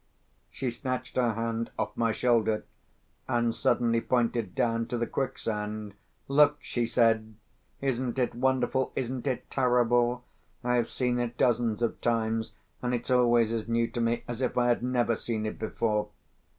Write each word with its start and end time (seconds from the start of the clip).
She 0.49 0.71
snatched 0.71 1.15
her 1.15 1.33
hand 1.33 1.69
off 1.77 1.95
my 1.95 2.11
shoulder, 2.11 2.65
and 3.27 3.53
suddenly 3.53 4.01
pointed 4.01 4.55
down 4.55 4.87
to 4.87 4.97
the 4.97 5.05
quicksand. 5.05 5.93
"Look!" 6.27 6.57
she 6.59 6.87
said 6.87 7.35
"Isn't 7.81 8.17
it 8.17 8.33
wonderful? 8.33 8.93
isn't 8.95 9.27
it 9.27 9.51
terrible? 9.51 10.23
I 10.63 10.73
have 10.77 10.89
seen 10.89 11.19
it 11.19 11.37
dozens 11.37 11.83
of 11.83 12.01
times, 12.01 12.53
and 12.81 12.95
it's 12.95 13.11
always 13.11 13.51
as 13.51 13.67
new 13.67 13.87
to 13.89 14.01
me 14.01 14.23
as 14.27 14.41
if 14.41 14.57
I 14.57 14.69
had 14.69 14.81
never 14.81 15.15
seen 15.15 15.45
it 15.45 15.59
before!" 15.59 16.09